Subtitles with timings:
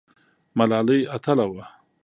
[0.57, 1.65] ملالۍ اتله وه؟